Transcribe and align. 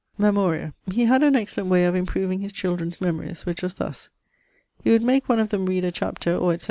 ☞ 0.01 0.03
Memoria. 0.17 0.73
He 0.91 1.05
had 1.05 1.21
an 1.21 1.35
excellent 1.35 1.69
way 1.69 1.85
of 1.85 1.93
improving 1.93 2.39
his 2.39 2.51
children's 2.51 2.99
memories, 2.99 3.45
which 3.45 3.61
was 3.61 3.75
thus: 3.75 4.09
he 4.83 4.89
would 4.89 5.03
make 5.03 5.29
one 5.29 5.37
of 5.39 5.49
them 5.49 5.67
read 5.67 5.85
a 5.85 5.91
chapter 5.91 6.35
or 6.35 6.55
&c. 6.57 6.59